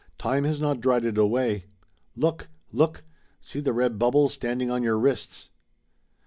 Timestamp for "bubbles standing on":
3.99-4.81